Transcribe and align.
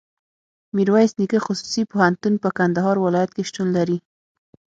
ميرویس 0.75 1.11
نيکه 1.19 1.39
خصوصي 1.45 1.81
پوهنتون 1.91 2.33
په 2.43 2.49
کندهار 2.57 2.95
ولایت 3.05 3.31
کي 3.35 3.43
شتون 3.49 3.67
لري. 3.77 3.97